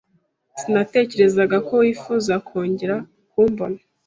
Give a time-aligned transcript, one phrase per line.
[0.59, 2.95] Sinatekerezaga ko wifuza kongera
[3.31, 3.79] kumbona.